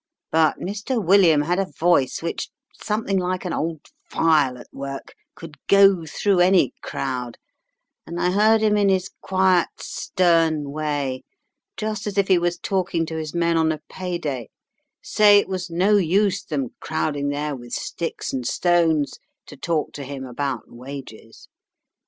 [0.31, 0.99] But Mr.
[0.99, 2.49] William had a voice which,
[2.81, 7.37] something like an old file at work, could go through any crowd,
[8.07, 11.21] and I heard him in his quiet, stern way,
[11.77, 14.49] just as if he was talking to his men on a pay day,
[15.03, 20.03] say it was no use them crowding there with sticks and stones to talk to
[20.03, 21.47] him about wages.